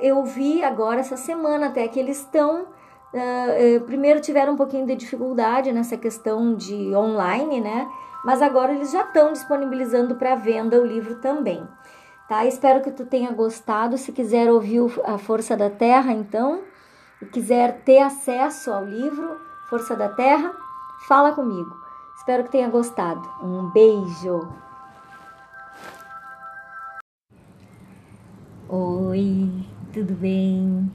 eu 0.00 0.24
vi 0.24 0.62
agora 0.64 1.00
essa 1.00 1.16
semana 1.16 1.66
até 1.66 1.86
que 1.88 2.00
eles 2.00 2.18
estão. 2.18 2.66
Uh, 3.12 3.80
primeiro 3.84 4.20
tiveram 4.20 4.54
um 4.54 4.56
pouquinho 4.56 4.86
de 4.86 4.96
dificuldade 4.96 5.70
nessa 5.70 5.98
questão 5.98 6.54
de 6.54 6.96
online, 6.96 7.60
né? 7.60 7.86
mas 8.24 8.40
agora 8.40 8.72
eles 8.72 8.90
já 8.90 9.02
estão 9.02 9.32
disponibilizando 9.32 10.14
para 10.14 10.34
venda 10.34 10.80
o 10.80 10.86
livro 10.86 11.16
também. 11.16 11.66
tá? 12.28 12.46
Espero 12.46 12.80
que 12.80 12.90
tu 12.90 13.04
tenha 13.04 13.32
gostado. 13.32 13.98
Se 13.98 14.12
quiser 14.12 14.50
ouvir 14.50 14.80
a 15.04 15.18
Força 15.18 15.56
da 15.56 15.68
Terra, 15.68 16.12
então, 16.12 16.62
e 17.20 17.26
quiser 17.26 17.82
ter 17.84 17.98
acesso 17.98 18.72
ao 18.72 18.84
livro 18.84 19.40
Força 19.68 19.96
da 19.96 20.08
Terra, 20.08 20.54
fala 21.08 21.32
comigo. 21.32 21.81
Espero 22.22 22.44
que 22.44 22.52
tenha 22.52 22.70
gostado. 22.70 23.28
Um 23.42 23.68
beijo. 23.70 24.48
Oi, 28.68 29.66
tudo 29.92 30.14
bem? 30.14 30.88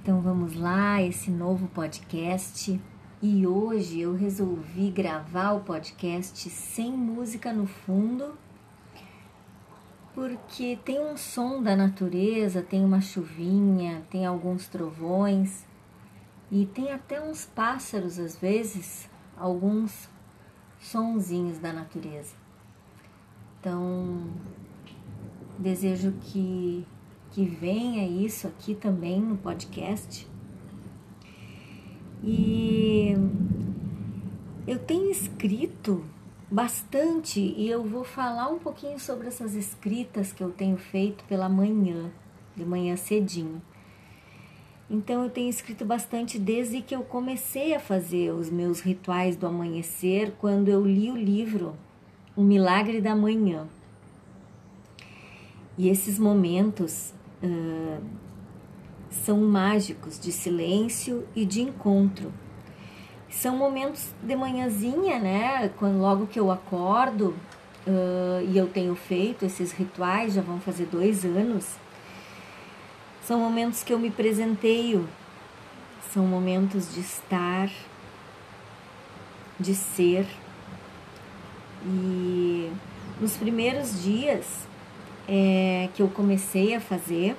Então 0.00 0.20
vamos 0.20 0.54
lá, 0.54 1.02
esse 1.02 1.32
novo 1.32 1.66
podcast. 1.66 2.80
E 3.20 3.44
hoje 3.44 4.02
eu 4.02 4.14
resolvi 4.14 4.88
gravar 4.88 5.50
o 5.50 5.64
podcast 5.64 6.48
sem 6.48 6.92
música 6.92 7.52
no 7.52 7.66
fundo, 7.66 8.38
porque 10.14 10.78
tem 10.84 11.00
um 11.00 11.16
som 11.16 11.60
da 11.60 11.74
natureza, 11.74 12.62
tem 12.62 12.84
uma 12.84 13.00
chuvinha, 13.00 14.06
tem 14.08 14.24
alguns 14.24 14.68
trovões 14.68 15.66
e 16.52 16.66
tem 16.66 16.92
até 16.92 17.20
uns 17.20 17.46
pássaros 17.46 18.20
às 18.20 18.36
vezes, 18.36 19.10
alguns 19.42 20.08
sonzinhos 20.80 21.58
da 21.58 21.72
natureza. 21.72 22.34
Então, 23.58 24.30
desejo 25.58 26.12
que 26.20 26.86
que 27.32 27.46
venha 27.46 28.06
isso 28.06 28.46
aqui 28.46 28.74
também 28.74 29.18
no 29.18 29.38
podcast. 29.38 30.28
E 32.22 33.14
eu 34.66 34.78
tenho 34.78 35.10
escrito 35.10 36.04
bastante 36.50 37.40
e 37.40 37.68
eu 37.68 37.82
vou 37.82 38.04
falar 38.04 38.48
um 38.48 38.58
pouquinho 38.58 39.00
sobre 39.00 39.28
essas 39.28 39.54
escritas 39.54 40.30
que 40.30 40.44
eu 40.44 40.50
tenho 40.50 40.76
feito 40.76 41.24
pela 41.24 41.48
manhã, 41.48 42.12
de 42.54 42.66
manhã 42.66 42.96
cedinho. 42.96 43.62
Então 44.92 45.22
eu 45.22 45.30
tenho 45.30 45.48
escrito 45.48 45.86
bastante 45.86 46.38
desde 46.38 46.82
que 46.82 46.94
eu 46.94 47.02
comecei 47.02 47.74
a 47.74 47.80
fazer 47.80 48.30
os 48.30 48.50
meus 48.50 48.80
rituais 48.80 49.36
do 49.36 49.46
amanhecer, 49.46 50.34
quando 50.38 50.68
eu 50.68 50.84
li 50.84 51.10
o 51.10 51.16
livro 51.16 51.74
O 52.36 52.42
Milagre 52.42 53.00
da 53.00 53.16
Manhã. 53.16 53.66
E 55.78 55.88
esses 55.88 56.18
momentos 56.18 57.14
uh, 57.42 58.04
são 59.08 59.38
mágicos 59.38 60.20
de 60.20 60.30
silêncio 60.30 61.26
e 61.34 61.46
de 61.46 61.62
encontro. 61.62 62.30
São 63.30 63.56
momentos 63.56 64.10
de 64.22 64.36
manhãzinha, 64.36 65.18
né? 65.18 65.70
Quando 65.78 65.98
logo 66.02 66.26
que 66.26 66.38
eu 66.38 66.50
acordo 66.50 67.34
uh, 67.86 68.46
e 68.46 68.58
eu 68.58 68.68
tenho 68.68 68.94
feito 68.94 69.46
esses 69.46 69.72
rituais, 69.72 70.34
já 70.34 70.42
vão 70.42 70.60
fazer 70.60 70.84
dois 70.84 71.24
anos. 71.24 71.80
São 73.32 73.40
momentos 73.40 73.82
que 73.82 73.94
eu 73.94 73.98
me 73.98 74.10
presenteio, 74.10 75.08
são 76.12 76.26
momentos 76.26 76.92
de 76.92 77.00
estar, 77.00 77.70
de 79.58 79.74
ser. 79.74 80.26
E 81.82 82.70
nos 83.18 83.34
primeiros 83.38 84.02
dias 84.02 84.68
é, 85.26 85.88
que 85.94 86.02
eu 86.02 86.08
comecei 86.08 86.74
a 86.74 86.80
fazer, 86.80 87.34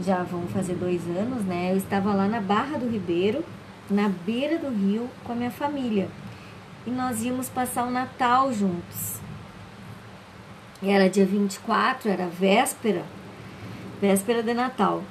já 0.00 0.22
vão 0.22 0.46
fazer 0.46 0.76
dois 0.76 1.02
anos, 1.08 1.44
né? 1.44 1.72
Eu 1.72 1.76
estava 1.76 2.14
lá 2.14 2.28
na 2.28 2.40
Barra 2.40 2.78
do 2.78 2.88
Ribeiro, 2.88 3.44
na 3.90 4.08
beira 4.08 4.56
do 4.56 4.68
rio, 4.68 5.10
com 5.24 5.32
a 5.32 5.34
minha 5.34 5.50
família. 5.50 6.08
E 6.86 6.90
nós 6.90 7.24
íamos 7.24 7.48
passar 7.48 7.88
o 7.88 7.90
Natal 7.90 8.52
juntos. 8.52 9.20
Era 10.80 11.10
dia 11.10 11.26
24, 11.26 12.08
era 12.08 12.28
véspera, 12.28 13.04
véspera 14.02 14.42
de 14.42 14.52
Natal. 14.52 15.04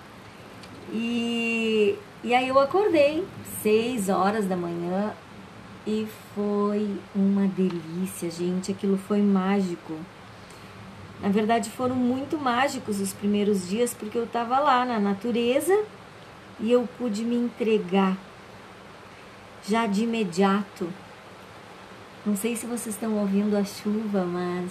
E, 0.92 1.98
e 2.22 2.36
aí 2.36 2.50
eu 2.50 2.60
acordei, 2.60 3.26
seis 3.64 4.10
horas 4.10 4.46
da 4.46 4.58
manhã, 4.58 5.14
e 5.88 6.06
foi 6.36 7.00
uma 7.16 7.48
delícia, 7.48 8.30
gente. 8.30 8.74
Aquilo 8.74 8.98
foi 8.98 9.22
mágico. 9.22 9.98
Na 11.22 11.30
verdade, 11.30 11.70
foram 11.70 11.96
muito 11.96 12.38
mágicos 12.38 13.00
os 13.00 13.14
primeiros 13.14 13.70
dias, 13.70 13.94
porque 13.94 14.18
eu 14.18 14.26
estava 14.26 14.60
lá 14.60 14.84
na 14.84 15.00
natureza 15.00 15.86
e 16.60 16.70
eu 16.70 16.88
pude 16.98 17.24
me 17.24 17.36
entregar 17.38 18.18
já 19.66 19.88
de 19.88 20.04
imediato. 20.04 20.90
Não 22.26 22.36
sei 22.36 22.58
se 22.58 22.66
vocês 22.66 22.94
estão 22.94 23.18
ouvindo 23.18 23.56
a 23.56 23.64
chuva, 23.64 24.26
mas 24.26 24.70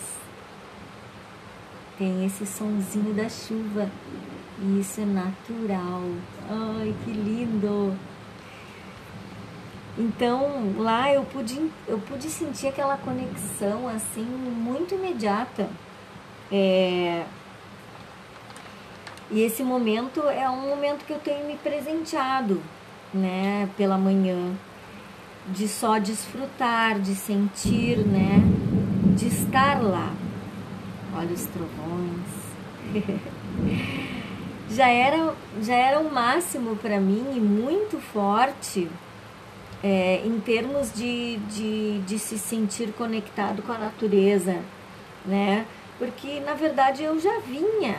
tem 2.00 2.24
esse 2.24 2.46
sonzinho 2.46 3.12
da 3.12 3.28
chuva 3.28 3.90
e 4.58 4.80
isso 4.80 5.02
é 5.02 5.04
natural. 5.04 6.02
Ai, 6.48 6.94
que 7.04 7.12
lindo! 7.12 7.94
Então 9.98 10.74
lá 10.78 11.12
eu 11.12 11.22
pude, 11.24 11.70
eu 11.86 11.98
pude 11.98 12.30
sentir 12.30 12.68
aquela 12.68 12.96
conexão 12.96 13.86
assim 13.86 14.24
muito 14.24 14.94
imediata 14.94 15.68
é... 16.50 17.24
E 19.30 19.42
esse 19.42 19.62
momento 19.62 20.28
é 20.28 20.48
um 20.50 20.68
momento 20.68 21.04
que 21.04 21.12
eu 21.12 21.18
tenho 21.18 21.46
me 21.46 21.56
presenteado, 21.56 22.60
né, 23.14 23.68
pela 23.76 23.96
manhã, 23.96 24.52
de 25.46 25.68
só 25.68 25.98
desfrutar, 25.98 26.98
de 26.98 27.14
sentir, 27.14 27.98
né, 27.98 28.42
de 29.16 29.28
estar 29.28 29.80
lá. 29.80 30.12
Olha 31.14 31.32
os 31.32 31.44
trovões. 31.46 32.50
já 34.70 34.88
era 34.88 35.34
já 35.60 35.74
era 35.74 36.00
o 36.00 36.12
máximo 36.12 36.76
para 36.76 37.00
mim 37.00 37.26
e 37.36 37.40
muito 37.40 37.98
forte 37.98 38.88
é, 39.82 40.22
em 40.24 40.38
termos 40.40 40.92
de, 40.92 41.36
de, 41.38 41.98
de 42.00 42.18
se 42.18 42.38
sentir 42.38 42.92
conectado 42.92 43.62
com 43.62 43.72
a 43.72 43.78
natureza, 43.78 44.58
né? 45.24 45.66
porque 46.00 46.40
na 46.40 46.54
verdade 46.54 47.04
eu 47.04 47.20
já 47.20 47.40
vinha 47.40 47.98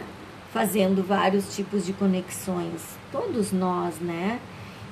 fazendo 0.52 1.04
vários 1.04 1.56
tipos 1.56 1.86
de 1.86 1.94
conexões, 1.94 2.82
todos 3.12 3.52
nós, 3.54 4.00
né? 4.00 4.40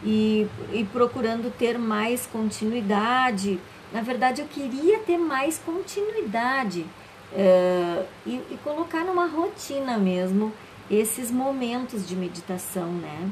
E, 0.06 0.48
e 0.72 0.86
procurando 0.86 1.52
ter 1.52 1.78
mais 1.78 2.26
continuidade. 2.28 3.60
Na 3.92 4.02
verdade, 4.02 4.42
eu 4.42 4.48
queria 4.48 5.00
ter 5.00 5.18
mais 5.18 5.58
continuidade 5.58 6.86
uh, 7.34 8.06
e, 8.26 8.36
e 8.52 8.60
colocar 8.64 9.04
numa 9.04 9.28
rotina 9.28 9.98
mesmo 9.98 10.54
esses 10.90 11.32
momentos 11.32 12.08
de 12.08 12.16
meditação, 12.16 12.92
né? 12.92 13.30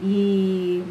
E 0.00 0.82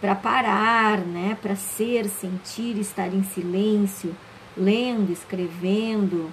para 0.00 0.14
parar, 0.14 0.98
né? 0.98 1.36
Para 1.40 1.56
ser, 1.56 2.06
sentir, 2.06 2.78
estar 2.78 3.12
em 3.12 3.22
silêncio, 3.22 4.14
lendo, 4.56 5.12
escrevendo, 5.12 6.32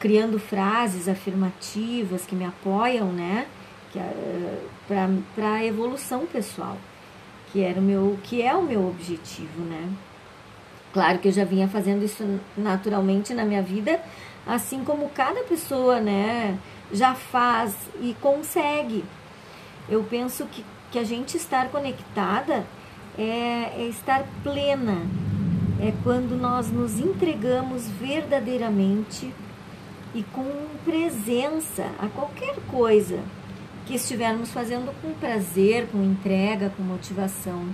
criando 0.00 0.38
frases 0.38 1.08
afirmativas 1.08 2.24
que 2.24 2.34
me 2.34 2.44
apoiam, 2.44 3.12
né? 3.12 3.46
É, 3.94 4.58
para 5.34 5.54
a 5.54 5.64
evolução 5.64 6.26
pessoal, 6.26 6.76
que 7.50 7.62
era 7.62 7.80
o 7.80 7.82
meu, 7.82 8.18
que 8.22 8.42
é 8.42 8.54
o 8.54 8.62
meu 8.62 8.86
objetivo, 8.86 9.62
né? 9.62 9.88
Claro 10.92 11.18
que 11.18 11.28
eu 11.28 11.32
já 11.32 11.44
vinha 11.44 11.68
fazendo 11.68 12.04
isso 12.04 12.24
naturalmente 12.56 13.34
na 13.34 13.44
minha 13.44 13.62
vida, 13.62 14.00
assim 14.46 14.84
como 14.84 15.08
cada 15.10 15.42
pessoa, 15.44 16.00
né, 16.00 16.58
já 16.92 17.14
faz 17.14 17.74
e 18.00 18.14
consegue. 18.20 19.04
Eu 19.88 20.04
penso 20.04 20.46
que, 20.46 20.64
que 20.90 20.98
a 20.98 21.04
gente 21.04 21.36
estar 21.36 21.68
conectada 21.68 22.64
é, 23.18 23.72
é 23.76 23.86
estar 23.88 24.24
plena, 24.42 25.06
é 25.80 25.92
quando 26.02 26.36
nós 26.36 26.70
nos 26.70 26.98
entregamos 26.98 27.88
verdadeiramente 27.88 29.32
e 30.14 30.22
com 30.22 30.50
presença 30.84 31.90
a 31.98 32.08
qualquer 32.08 32.56
coisa 32.70 33.20
que 33.86 33.94
estivermos 33.94 34.50
fazendo 34.50 34.92
com 35.00 35.12
prazer, 35.12 35.86
com 35.88 36.02
entrega, 36.02 36.70
com 36.76 36.82
motivação. 36.82 37.68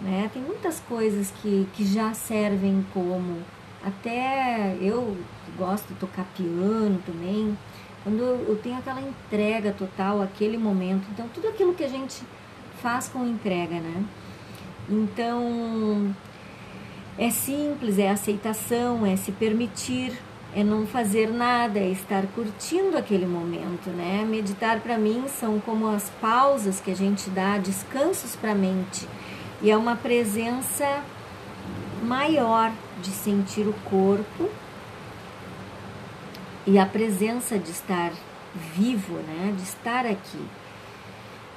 Né? 0.00 0.30
Tem 0.32 0.42
muitas 0.42 0.80
coisas 0.80 1.30
que, 1.30 1.68
que 1.74 1.84
já 1.86 2.12
servem 2.12 2.84
como. 2.92 3.42
Até 3.84 4.76
eu 4.80 5.16
gosto 5.58 5.88
de 5.88 5.94
tocar 5.94 6.24
piano 6.36 7.00
também, 7.04 7.56
quando 8.02 8.20
eu 8.20 8.58
tenho 8.62 8.78
aquela 8.78 9.00
entrega 9.00 9.72
total, 9.72 10.22
aquele 10.22 10.56
momento. 10.56 11.06
Então, 11.12 11.28
tudo 11.32 11.48
aquilo 11.48 11.74
que 11.74 11.84
a 11.84 11.88
gente 11.88 12.22
faz 12.80 13.08
com 13.08 13.24
entrega, 13.24 13.76
né? 13.80 14.04
Então, 14.88 16.14
é 17.18 17.30
simples, 17.30 17.98
é 17.98 18.10
aceitação, 18.10 19.06
é 19.06 19.16
se 19.16 19.32
permitir 19.32 20.12
é 20.56 20.62
não 20.62 20.86
fazer 20.86 21.30
nada, 21.30 21.80
é 21.80 21.90
estar 21.90 22.22
curtindo 22.28 22.96
aquele 22.96 23.26
momento, 23.26 23.90
né? 23.90 24.24
Meditar 24.24 24.78
para 24.78 24.96
mim 24.96 25.24
são 25.26 25.58
como 25.58 25.88
as 25.88 26.08
pausas 26.20 26.80
que 26.80 26.92
a 26.92 26.94
gente 26.94 27.28
dá, 27.28 27.58
descansos 27.58 28.36
para 28.36 28.52
a 28.52 28.54
mente. 28.54 29.08
E 29.60 29.70
é 29.70 29.76
uma 29.76 29.96
presença 29.96 31.02
maior 32.04 32.70
de 33.04 33.10
sentir 33.10 33.66
o 33.68 33.74
corpo, 33.84 34.48
e 36.66 36.78
a 36.78 36.86
presença 36.86 37.58
de 37.58 37.70
estar 37.70 38.10
vivo, 38.74 39.14
né? 39.16 39.52
De 39.54 39.62
estar 39.62 40.06
aqui. 40.06 40.42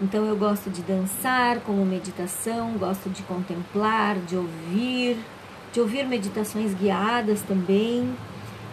Então 0.01 0.25
eu 0.25 0.35
gosto 0.35 0.69
de 0.69 0.81
dançar 0.81 1.61
como 1.61 1.85
meditação, 1.85 2.73
gosto 2.73 3.09
de 3.09 3.23
contemplar, 3.23 4.17
de 4.17 4.35
ouvir, 4.35 5.17
de 5.71 5.79
ouvir 5.79 6.05
meditações 6.05 6.73
guiadas 6.73 7.41
também, 7.41 8.13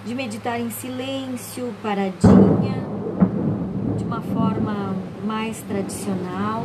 de 0.05 0.15
meditar 0.15 0.61
em 0.61 0.71
silêncio, 0.71 1.73
paradinha, 1.83 2.85
de 3.97 4.05
uma 4.05 4.21
forma 4.21 4.97
mais 5.25 5.63
tradicional. 5.63 6.65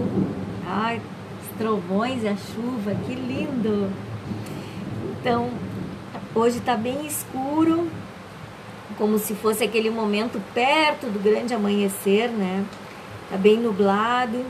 Ai, 0.68 1.00
os 1.44 1.58
trovões 1.58 2.24
e 2.24 2.28
a 2.28 2.36
chuva, 2.36 2.96
que 3.06 3.13
lindo! 3.13 3.89
Então, 5.20 5.50
hoje 6.34 6.58
está 6.58 6.76
bem 6.76 7.06
escuro, 7.06 7.90
como 8.98 9.18
se 9.18 9.34
fosse 9.34 9.64
aquele 9.64 9.90
momento 9.90 10.42
perto 10.54 11.08
do 11.08 11.20
grande 11.20 11.54
amanhecer, 11.54 12.30
né? 12.30 12.66
Tá 13.30 13.38
bem 13.38 13.58
nublado 13.58 14.46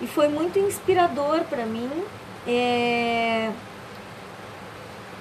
e 0.00 0.06
foi 0.06 0.28
muito 0.28 0.58
inspirador 0.58 1.44
para 1.44 1.66
mim 1.66 1.90
é, 2.46 3.50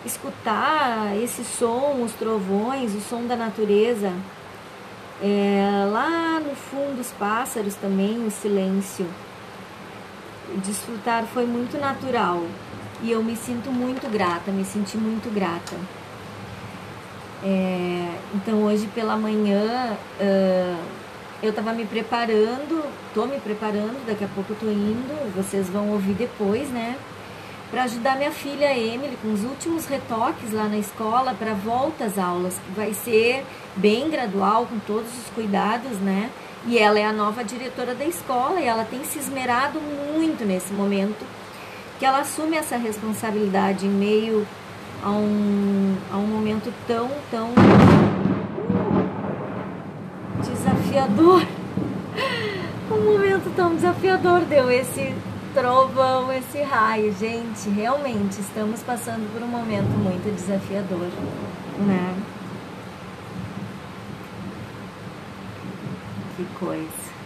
escutar 0.05 1.15
esse 1.21 1.43
som, 1.43 2.01
os 2.03 2.13
trovões, 2.13 2.95
o 2.95 3.01
som 3.01 3.25
da 3.25 3.35
natureza. 3.35 4.13
É, 5.21 5.85
lá 5.91 6.39
no 6.39 6.55
fundo, 6.55 7.01
os 7.01 7.11
pássaros 7.11 7.75
também, 7.75 8.25
o 8.25 8.31
silêncio. 8.31 9.05
Desfrutar 10.63 11.25
foi 11.25 11.45
muito 11.45 11.77
natural 11.77 12.43
e 13.01 13.11
eu 13.11 13.23
me 13.23 13.35
sinto 13.35 13.71
muito 13.71 14.09
grata, 14.11 14.51
me 14.51 14.65
senti 14.65 14.97
muito 14.97 15.33
grata. 15.33 15.75
É, 17.43 18.15
então 18.35 18.63
hoje 18.63 18.87
pela 18.93 19.15
manhã 19.15 19.95
uh, 20.19 20.83
eu 21.41 21.51
estava 21.51 21.71
me 21.71 21.85
preparando, 21.85 22.83
tô 23.13 23.25
me 23.25 23.39
preparando, 23.39 24.05
daqui 24.05 24.25
a 24.25 24.27
pouco 24.27 24.53
tô 24.55 24.65
indo, 24.65 25.33
vocês 25.33 25.69
vão 25.69 25.89
ouvir 25.91 26.13
depois, 26.13 26.69
né? 26.69 26.97
Para 27.71 27.83
ajudar 27.83 28.17
minha 28.17 28.31
filha 28.31 28.77
Emily 28.77 29.17
com 29.21 29.31
os 29.31 29.43
últimos 29.43 29.85
retoques 29.85 30.51
lá 30.51 30.65
na 30.65 30.77
escola 30.77 31.33
para 31.37 31.53
volta 31.53 32.05
às 32.05 32.17
aulas, 32.17 32.57
vai 32.75 32.93
ser 32.93 33.45
bem 33.75 34.09
gradual, 34.09 34.65
com 34.65 34.79
todos 34.79 35.09
os 35.17 35.29
cuidados, 35.33 35.97
né? 35.99 36.29
E 36.65 36.77
ela 36.77 36.99
é 36.99 37.05
a 37.05 37.13
nova 37.13 37.41
diretora 37.41 37.95
da 37.95 38.03
escola 38.03 38.59
e 38.59 38.65
ela 38.65 38.83
tem 38.83 39.03
se 39.05 39.17
esmerado 39.17 39.79
muito 39.79 40.43
nesse 40.43 40.73
momento 40.73 41.25
que 41.99 42.05
ela 42.05 42.21
assume 42.21 42.55
essa 42.55 42.77
responsabilidade 42.77 43.85
em 43.85 43.89
meio 43.89 44.47
a 45.03 45.09
um, 45.09 45.97
a 46.11 46.17
um 46.17 46.25
momento 46.25 46.73
tão, 46.87 47.11
tão 47.29 47.49
desafiador. 50.41 51.45
Um 52.91 53.13
momento 53.13 53.53
tão 53.55 53.75
desafiador 53.75 54.41
deu 54.45 54.71
esse 54.71 55.13
trovão, 55.53 56.33
esse 56.33 56.59
raio. 56.63 57.13
Gente, 57.13 57.69
realmente 57.69 58.39
estamos 58.39 58.81
passando 58.81 59.31
por 59.31 59.43
um 59.43 59.47
momento 59.47 59.89
muito 59.89 60.33
desafiador, 60.35 61.07
né? 61.85 62.15
Que 66.35 66.45
coisa. 66.57 67.18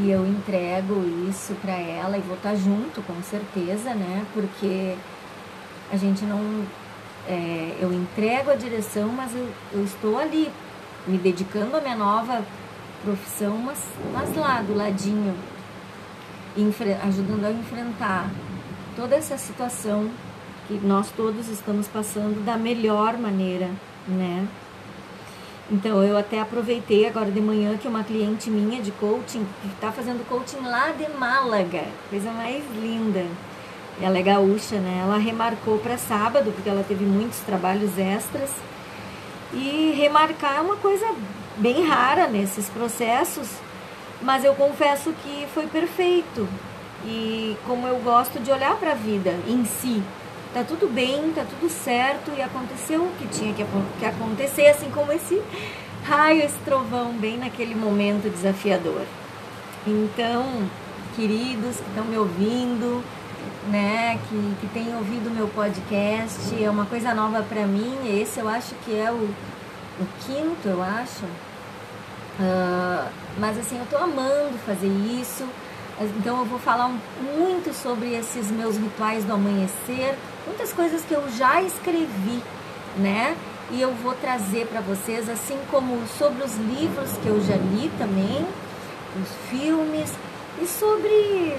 E 0.00 0.10
eu 0.10 0.24
entrego 0.24 1.02
isso 1.28 1.54
para 1.60 1.72
ela 1.72 2.16
e 2.16 2.20
vou 2.20 2.36
estar 2.36 2.50
tá 2.50 2.54
junto, 2.54 3.02
com 3.02 3.20
certeza, 3.22 3.94
né? 3.94 4.24
Porque 4.32 4.96
a 5.90 5.96
gente 5.96 6.24
não. 6.24 6.64
É, 7.26 7.76
eu 7.80 7.92
entrego 7.92 8.50
a 8.50 8.54
direção, 8.54 9.08
mas 9.08 9.34
eu, 9.34 9.48
eu 9.72 9.84
estou 9.84 10.18
ali, 10.18 10.50
me 11.06 11.18
dedicando 11.18 11.76
à 11.76 11.80
minha 11.80 11.96
nova 11.96 12.42
profissão, 13.02 13.58
mas, 13.58 13.82
mas 14.12 14.34
lá, 14.34 14.62
do 14.62 14.74
ladinho, 14.74 15.34
ajudando 17.02 17.44
a 17.44 17.50
enfrentar 17.50 18.30
toda 18.96 19.14
essa 19.14 19.36
situação 19.36 20.10
que 20.66 20.74
nós 20.74 21.10
todos 21.16 21.48
estamos 21.48 21.86
passando 21.88 22.44
da 22.44 22.56
melhor 22.56 23.16
maneira, 23.18 23.70
né? 24.06 24.46
Então 25.70 26.02
eu 26.02 26.16
até 26.16 26.40
aproveitei 26.40 27.06
agora 27.06 27.30
de 27.30 27.40
manhã 27.40 27.76
que 27.76 27.86
uma 27.86 28.02
cliente 28.02 28.50
minha 28.50 28.80
de 28.80 28.90
coaching, 28.92 29.46
que 29.60 29.68
está 29.68 29.92
fazendo 29.92 30.26
coaching 30.26 30.62
lá 30.62 30.92
de 30.92 31.06
Málaga, 31.10 31.84
coisa 32.08 32.30
mais 32.32 32.64
linda. 32.74 33.26
Ela 34.00 34.18
é 34.18 34.22
gaúcha, 34.22 34.76
né? 34.76 35.00
Ela 35.02 35.18
remarcou 35.18 35.78
para 35.78 35.98
sábado, 35.98 36.52
porque 36.52 36.70
ela 36.70 36.84
teve 36.86 37.04
muitos 37.04 37.40
trabalhos 37.40 37.98
extras. 37.98 38.50
E 39.52 39.94
remarcar 39.96 40.56
é 40.56 40.60
uma 40.60 40.76
coisa 40.76 41.06
bem 41.56 41.84
rara 41.86 42.28
nesses 42.28 42.68
processos, 42.70 43.48
mas 44.22 44.44
eu 44.44 44.54
confesso 44.54 45.12
que 45.22 45.46
foi 45.52 45.66
perfeito. 45.66 46.48
E 47.04 47.56
como 47.66 47.86
eu 47.86 47.98
gosto 47.98 48.40
de 48.40 48.50
olhar 48.50 48.76
para 48.76 48.92
a 48.92 48.94
vida 48.94 49.34
em 49.46 49.64
si, 49.64 50.02
tá 50.58 50.64
tudo 50.64 50.92
bem, 50.92 51.30
tá 51.32 51.44
tudo 51.44 51.70
certo 51.70 52.32
e 52.36 52.42
aconteceu 52.42 53.02
o 53.02 53.12
que 53.12 53.28
tinha 53.28 53.54
que, 53.54 53.64
que 54.00 54.04
acontecer, 54.04 54.66
assim 54.66 54.90
como 54.90 55.12
esse 55.12 55.40
raio, 56.04 56.42
esse 56.42 56.58
trovão, 56.64 57.12
bem 57.12 57.38
naquele 57.38 57.76
momento 57.76 58.28
desafiador. 58.28 59.02
Então, 59.86 60.68
queridos 61.14 61.76
que 61.76 61.88
estão 61.88 62.04
me 62.04 62.18
ouvindo, 62.18 63.04
né, 63.70 64.18
que, 64.28 64.54
que 64.60 64.66
têm 64.74 64.96
ouvido 64.96 65.30
meu 65.30 65.46
podcast, 65.46 66.60
é 66.60 66.68
uma 66.68 66.86
coisa 66.86 67.14
nova 67.14 67.40
para 67.42 67.64
mim. 67.64 68.20
Esse 68.20 68.40
eu 68.40 68.48
acho 68.48 68.74
que 68.84 68.98
é 68.98 69.12
o, 69.12 69.14
o 69.14 70.06
quinto, 70.26 70.66
eu 70.66 70.82
acho. 70.82 71.24
Uh, 72.40 73.08
mas 73.38 73.56
assim, 73.58 73.78
eu 73.78 73.86
tô 73.86 73.96
amando 73.96 74.58
fazer 74.66 74.88
isso. 74.88 75.46
Então 76.00 76.38
eu 76.38 76.44
vou 76.44 76.58
falar 76.58 76.88
muito 77.36 77.72
sobre 77.72 78.14
esses 78.14 78.50
meus 78.50 78.76
rituais 78.76 79.24
do 79.24 79.34
amanhecer, 79.34 80.16
muitas 80.48 80.72
coisas 80.72 81.02
que 81.04 81.14
eu 81.14 81.22
já 81.36 81.62
escrevi, 81.62 82.42
né? 82.96 83.36
E 83.70 83.80
eu 83.80 83.92
vou 83.92 84.14
trazer 84.14 84.66
para 84.66 84.80
vocês, 84.80 85.28
assim 85.28 85.58
como 85.70 86.06
sobre 86.18 86.42
os 86.42 86.56
livros 86.56 87.12
que 87.22 87.28
eu 87.28 87.40
já 87.42 87.56
li 87.56 87.90
também, 87.98 88.46
os 89.20 89.50
filmes 89.50 90.10
e 90.60 90.66
sobre 90.66 91.56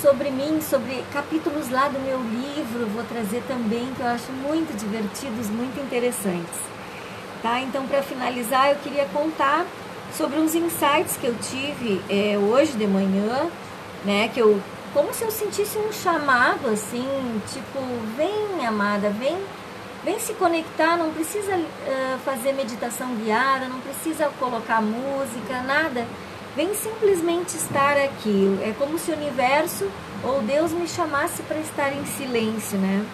sobre 0.00 0.30
mim, 0.30 0.60
sobre 0.60 1.04
capítulos 1.12 1.70
lá 1.70 1.86
do 1.86 2.00
meu 2.00 2.18
livro, 2.18 2.88
vou 2.88 3.04
trazer 3.04 3.40
também 3.46 3.86
que 3.94 4.00
eu 4.00 4.06
acho 4.08 4.32
muito 4.32 4.76
divertidos, 4.76 5.48
muito 5.48 5.80
interessantes. 5.80 6.58
Tá? 7.40 7.60
Então, 7.60 7.86
para 7.86 8.02
finalizar, 8.02 8.70
eu 8.70 8.76
queria 8.76 9.04
contar 9.12 9.64
sobre 10.16 10.38
uns 10.40 10.54
insights 10.54 11.16
que 11.16 11.26
eu 11.26 11.34
tive 11.40 12.00
é, 12.08 12.36
hoje 12.36 12.72
de 12.72 12.86
manhã, 12.86 13.48
né? 14.04 14.28
Que 14.28 14.40
eu, 14.40 14.60
como 14.92 15.12
se 15.14 15.24
eu 15.24 15.30
sentisse 15.30 15.78
um 15.78 15.92
chamado 15.92 16.68
assim, 16.68 17.06
tipo, 17.52 17.78
vem 18.16 18.66
amada, 18.66 19.10
vem, 19.10 19.36
vem 20.04 20.18
se 20.18 20.34
conectar, 20.34 20.96
não 20.96 21.12
precisa 21.12 21.56
uh, 21.56 22.18
fazer 22.24 22.52
meditação 22.52 23.14
guiada, 23.16 23.68
não 23.68 23.80
precisa 23.80 24.30
colocar 24.38 24.82
música, 24.82 25.62
nada. 25.62 26.06
Vem 26.54 26.74
simplesmente 26.74 27.56
estar 27.56 27.96
aqui. 27.96 28.58
É 28.62 28.74
como 28.78 28.98
se 28.98 29.10
o 29.10 29.14
universo 29.14 29.90
ou 30.22 30.42
Deus 30.42 30.70
me 30.72 30.86
chamasse 30.86 31.42
para 31.42 31.58
estar 31.58 31.92
em 31.92 32.04
silêncio, 32.04 32.76
né? 32.76 33.04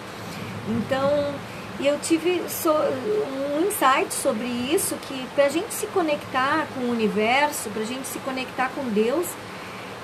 Então, 0.67 1.33
eu 1.79 1.97
tive 1.99 2.43
so, 2.49 2.69
um 2.69 3.65
insight 3.65 4.13
sobre 4.13 4.45
isso, 4.45 4.95
que 5.07 5.25
para 5.33 5.45
a 5.45 5.49
gente 5.49 5.73
se 5.73 5.87
conectar 5.87 6.67
com 6.75 6.81
o 6.81 6.91
universo, 6.91 7.69
para 7.69 7.83
a 7.83 7.85
gente 7.85 8.05
se 8.05 8.19
conectar 8.19 8.69
com 8.75 8.83
Deus, 8.89 9.25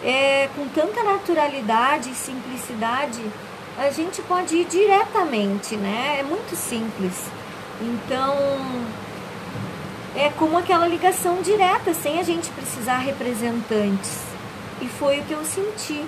é, 0.06 0.48
com 0.56 0.68
tanta 0.68 1.04
naturalidade 1.04 2.12
e 2.12 2.16
simplicidade, 2.16 3.22
a 3.78 3.90
gente 3.90 4.22
pode 4.22 4.56
ir 4.56 4.66
diretamente, 4.66 5.76
né? 5.76 6.18
É 6.20 6.24
muito 6.24 6.56
simples. 6.56 7.26
Então, 7.82 8.38
é 10.16 10.30
como 10.38 10.58
aquela 10.58 10.88
ligação 10.88 11.42
direta, 11.42 11.94
sem 11.94 12.20
a 12.20 12.24
gente 12.24 12.50
precisar 12.52 13.00
representantes. 13.00 14.22
E 14.80 14.88
foi 14.88 15.20
o 15.20 15.24
que 15.24 15.34
eu 15.34 15.44
senti 15.44 16.06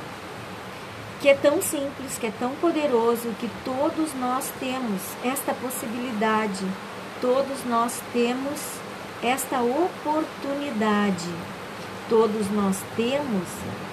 que 1.19 1.29
é 1.29 1.33
tão 1.33 1.59
simples, 1.61 2.17
que 2.19 2.27
é 2.27 2.33
tão 2.39 2.51
poderoso, 2.55 3.33
que 3.39 3.49
todos 3.65 4.13
nós 4.13 4.51
temos 4.59 5.01
esta 5.25 5.51
possibilidade, 5.51 6.63
todos 7.19 7.65
nós 7.65 7.99
temos 8.13 8.61
esta 9.23 9.59
oportunidade, 9.59 11.27
todos 12.07 12.51
nós 12.51 12.77
temos 12.95 13.47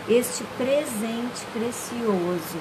este 0.09 0.45
presente 0.57 1.45
precioso, 1.53 2.59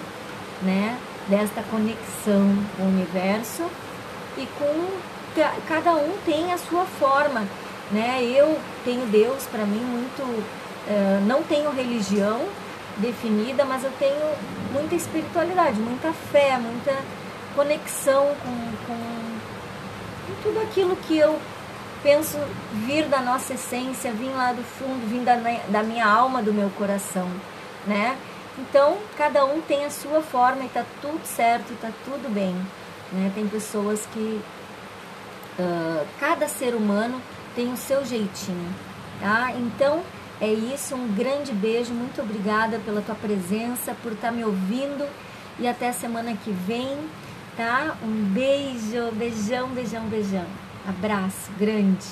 né? 0.61 0.97
Desta 1.27 1.63
conexão 1.63 2.57
com 2.75 2.83
o 2.83 2.87
universo 2.87 3.63
e 4.37 4.45
com 4.57 4.89
cada 5.67 5.93
um 5.95 6.15
tem 6.25 6.53
a 6.53 6.57
sua 6.57 6.85
forma, 6.85 7.47
né? 7.91 8.23
Eu 8.23 8.57
tenho 8.83 9.05
Deus 9.07 9.45
para 9.45 9.65
mim 9.65 9.79
muito, 9.79 10.21
uh, 10.21 11.21
não 11.25 11.43
tenho 11.43 11.71
religião, 11.71 12.41
definida, 12.97 13.65
mas 13.65 13.83
eu 13.83 13.91
tenho 13.97 14.35
muita 14.71 14.95
espiritualidade, 14.95 15.79
muita 15.79 16.13
fé, 16.13 16.57
muita 16.57 16.95
conexão 17.55 18.27
com, 18.43 18.85
com, 18.87 18.97
com 20.27 20.41
tudo 20.43 20.59
aquilo 20.61 20.95
que 20.95 21.17
eu 21.17 21.39
penso 22.03 22.37
vir 22.85 23.07
da 23.07 23.21
nossa 23.21 23.53
essência, 23.53 24.11
vir 24.11 24.29
lá 24.35 24.51
do 24.51 24.61
fundo, 24.61 25.07
vir 25.07 25.21
da, 25.21 25.35
da 25.69 25.81
minha 25.81 26.05
alma, 26.05 26.43
do 26.43 26.53
meu 26.53 26.69
coração, 26.71 27.27
né? 27.87 28.17
Então, 28.59 28.97
cada 29.17 29.45
um 29.45 29.61
tem 29.61 29.85
a 29.85 29.89
sua 29.89 30.21
forma 30.21 30.65
e 30.65 30.69
tá 30.69 30.85
tudo 31.01 31.25
certo, 31.25 31.73
tá 31.81 31.89
tudo 32.03 32.31
bem, 32.31 32.53
né? 33.11 33.31
Tem 33.33 33.47
pessoas 33.47 34.05
que 34.13 34.41
uh, 35.57 36.05
cada 36.19 36.47
ser 36.47 36.75
humano 36.75 37.19
tem 37.55 37.71
o 37.71 37.77
seu 37.77 38.05
jeitinho, 38.05 38.75
tá? 39.19 39.51
Então, 39.57 40.03
é 40.41 40.51
isso, 40.51 40.93
um 40.95 41.07
grande 41.15 41.53
beijo, 41.53 41.93
muito 41.93 42.21
obrigada 42.21 42.79
pela 42.79 43.01
tua 43.01 43.15
presença, 43.15 43.95
por 44.03 44.11
estar 44.11 44.27
tá 44.27 44.33
me 44.33 44.43
ouvindo 44.43 45.07
e 45.57 45.67
até 45.67 45.91
semana 45.91 46.35
que 46.35 46.51
vem, 46.51 46.97
tá? 47.55 47.95
Um 48.03 48.25
beijo, 48.25 49.11
beijão, 49.13 49.69
beijão, 49.69 50.03
beijão. 50.07 50.62
Abraço 50.87 51.49
grande. 51.57 52.05